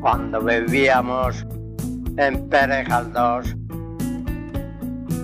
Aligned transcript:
cuando 0.00 0.40
vivíamos 0.40 1.46
en 2.16 2.48
Pérez 2.48 2.88
Galdós, 2.88 3.54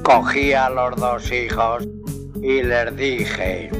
cogí 0.04 0.52
a 0.52 0.68
los 0.70 0.96
dos 0.96 1.32
hijos 1.32 1.88
y 2.42 2.62
les 2.62 2.96
dije, 2.96 3.70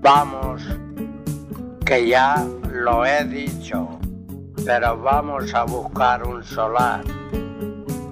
vamos, 0.00 0.62
que 1.84 2.08
ya 2.08 2.44
lo 2.82 3.06
he 3.06 3.24
dicho, 3.24 3.98
pero 4.64 4.96
vamos 5.00 5.54
a 5.54 5.64
buscar 5.64 6.26
un 6.26 6.42
solar. 6.42 7.02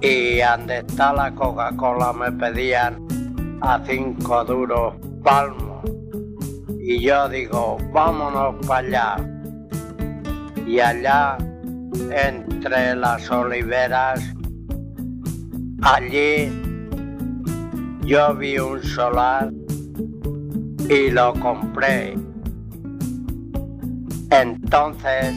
Y 0.01 0.39
donde 0.39 0.79
está 0.79 1.13
la 1.13 1.33
Coca-Cola 1.35 2.13
me 2.13 2.31
pedían 2.31 3.05
a 3.61 3.79
cinco 3.85 4.43
duros 4.45 4.95
palmos. 5.23 5.83
Y 6.79 7.01
yo 7.01 7.29
digo, 7.29 7.77
vámonos 7.93 8.65
para 8.65 8.87
allá 8.87 9.31
y 10.65 10.79
allá 10.79 11.37
entre 12.09 12.95
las 12.95 13.29
oliveras, 13.29 14.21
allí 15.81 16.49
yo 18.05 18.33
vi 18.35 18.57
un 18.57 18.81
solar 18.81 19.51
y 20.89 21.11
lo 21.11 21.33
compré. 21.33 22.15
Entonces 24.31 25.35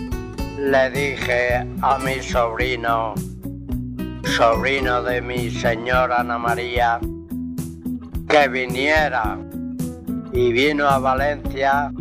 le 0.56 0.88
dije 0.90 1.66
a 1.82 1.98
mi 1.98 2.23
sobrino, 2.23 3.14
sobrino 4.23 5.02
de 5.02 5.20
mi 5.20 5.51
señora 5.51 6.20
Ana 6.20 6.38
María, 6.38 7.01
que 8.28 8.48
viniera 8.48 9.36
y 10.32 10.52
vino 10.52 10.88
a 10.88 11.01
Valencia 11.01 11.92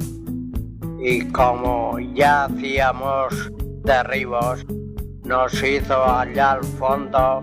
y 0.99 1.25
como 1.31 1.97
ya 2.13 2.45
hacíamos 2.45 3.51
derribos, 3.83 4.63
nos 5.23 5.51
hizo 5.63 6.05
allá 6.05 6.51
al 6.51 6.63
fondo 6.63 7.41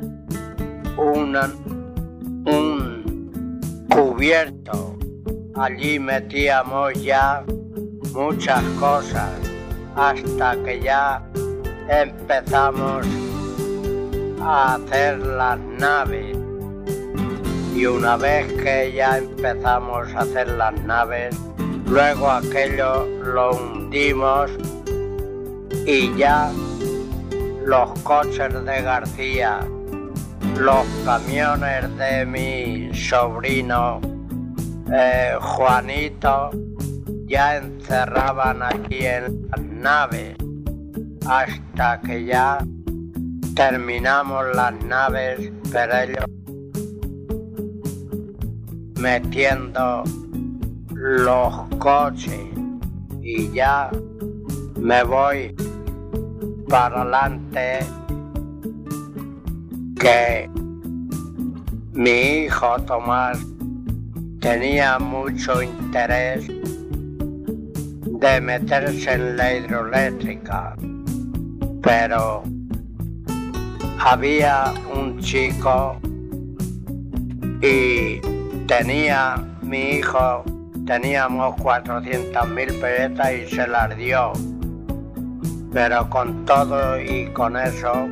un, 0.96 1.36
un 2.46 3.86
cubierto. 3.90 4.96
Allí 5.56 5.98
metíamos 5.98 6.94
ya 7.02 7.44
muchas 8.12 8.62
cosas 8.78 9.30
hasta 9.96 10.56
que 10.64 10.80
ya 10.80 11.22
empezamos 11.88 13.06
a 14.40 14.74
hacer 14.74 15.18
las 15.18 15.58
naves. 15.58 16.36
Y 17.74 17.86
una 17.86 18.16
vez 18.16 18.52
que 18.62 18.92
ya 18.92 19.18
empezamos 19.18 20.08
a 20.14 20.20
hacer 20.20 20.48
las 20.48 20.74
naves, 20.82 21.36
Luego 21.90 22.30
aquello 22.30 23.04
lo 23.20 23.50
hundimos 23.50 24.48
y 25.84 26.16
ya 26.16 26.52
los 27.64 27.90
coches 28.04 28.64
de 28.64 28.82
García, 28.82 29.58
los 30.56 30.86
camiones 31.04 31.96
de 31.98 32.26
mi 32.26 32.94
sobrino 32.94 34.00
eh, 34.92 35.36
Juanito 35.40 36.50
ya 37.30 37.58
encerraban 37.58 38.60
aquí 38.60 39.06
en 39.06 39.48
las 39.48 39.62
naves 39.62 40.36
hasta 41.28 42.00
que 42.00 42.24
ya 42.24 42.58
terminamos 43.54 44.44
las 44.56 44.74
naves, 44.84 45.52
pero 45.70 45.96
ellos 45.96 46.24
metiendo 48.98 50.02
los 50.92 51.54
coches 51.78 52.40
y 53.22 53.48
ya 53.52 53.90
me 54.76 55.04
voy 55.04 55.54
para 56.68 57.02
adelante 57.02 57.78
que 60.00 60.50
mi 61.92 62.44
hijo 62.44 62.76
Tomás 62.86 63.38
tenía 64.40 64.98
mucho 64.98 65.62
interés 65.62 66.50
de 68.20 68.40
meterse 68.40 69.12
en 69.12 69.36
la 69.36 69.54
hidroeléctrica, 69.54 70.76
pero 71.82 72.42
había 73.98 74.72
un 74.94 75.18
chico 75.20 75.98
y 77.62 78.20
tenía 78.66 79.44
mi 79.62 79.96
hijo 79.96 80.44
teníamos 80.90 81.54
400 81.62 82.48
mil 82.48 82.66
pesetas 82.80 83.32
y 83.32 83.46
se 83.46 83.64
las 83.68 83.96
dio. 83.96 84.32
Pero 85.72 86.10
con 86.10 86.44
todo 86.44 87.00
y 87.00 87.32
con 87.32 87.56
eso, 87.56 88.08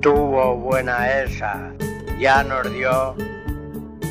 tuvo 0.00 0.54
buena 0.54 1.22
esa. 1.22 1.72
Ya 2.20 2.44
nos 2.44 2.72
dio 2.72 3.16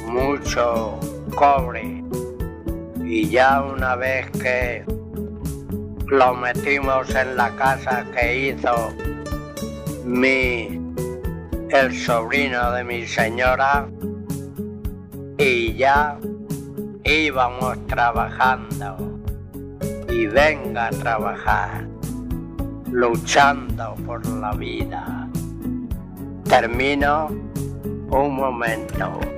mucho 0.07 0.99
cobre. 1.35 2.02
Y 3.15 3.29
ya 3.29 3.61
una 3.61 3.95
vez 3.95 4.27
que 4.31 4.83
lo 6.07 6.33
metimos 6.33 7.13
en 7.13 7.37
la 7.37 7.55
casa 7.55 8.03
que 8.11 8.47
hizo 8.47 8.91
mi 10.03 10.81
el 11.69 11.95
sobrino 11.95 12.71
de 12.71 12.83
mi 12.83 13.05
señora 13.05 13.87
y 15.37 15.75
ya 15.75 16.17
íbamos 17.03 17.85
trabajando 17.85 18.97
y 20.09 20.25
venga 20.25 20.87
a 20.87 20.89
trabajar, 20.89 21.87
luchando 22.91 23.93
por 24.07 24.25
la 24.25 24.53
vida. 24.53 25.29
Termino 26.45 27.27
un 28.09 28.35
momento. 28.35 29.32